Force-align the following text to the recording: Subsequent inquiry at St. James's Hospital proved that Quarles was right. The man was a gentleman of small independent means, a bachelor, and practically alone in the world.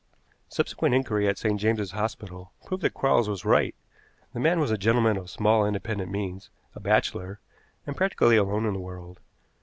Subsequent 0.49 0.95
inquiry 0.95 1.27
at 1.27 1.37
St. 1.37 1.59
James's 1.59 1.91
Hospital 1.91 2.51
proved 2.65 2.81
that 2.81 2.95
Quarles 2.95 3.29
was 3.29 3.45
right. 3.45 3.75
The 4.33 4.39
man 4.39 4.59
was 4.59 4.71
a 4.71 4.75
gentleman 4.79 5.15
of 5.15 5.29
small 5.29 5.63
independent 5.63 6.09
means, 6.11 6.49
a 6.73 6.79
bachelor, 6.79 7.39
and 7.85 7.95
practically 7.95 8.35
alone 8.37 8.65
in 8.65 8.73
the 8.73 8.79
world. 8.79 9.19